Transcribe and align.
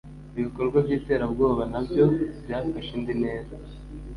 ibikorwa 0.39 0.77
by'iterabwoba 0.85 1.63
nabyo 1.71 2.05
byafashe 2.43 2.91
indi 2.97 3.13
ntera 3.19 3.51